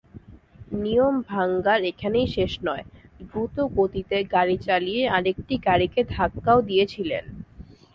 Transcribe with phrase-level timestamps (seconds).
[0.77, 2.85] নিয়মভাঙার এখানেই শেষ নয়,
[3.21, 7.23] দ্রুত গতিতে গাড়ি চালিয়ে আরেকটি গাড়িকে ধাক্কাও দিয়েছিলেন।